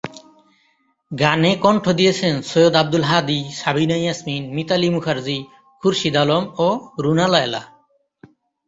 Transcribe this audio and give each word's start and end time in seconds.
গানে 1.11 1.51
কণ্ঠ 1.63 1.85
দিয়েছেন 1.99 2.33
সৈয়দ 2.49 2.73
আব্দুল 2.75 3.03
হাদী, 3.03 3.39
সাবিনা 3.51 3.97
ইয়াসমিন, 3.99 4.43
মিতালী 4.55 4.87
মুখার্জি, 4.95 5.37
খুরশিদ 5.83 6.15
আলম, 6.23 6.43
ও 6.65 6.67
রুনা 7.03 7.27
লায়লা। 7.33 7.61